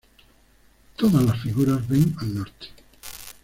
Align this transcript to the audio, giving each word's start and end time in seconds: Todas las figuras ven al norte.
Todas 0.95 1.21
las 1.23 1.39
figuras 1.43 1.87
ven 1.87 2.15
al 2.21 2.33
norte. 2.33 2.69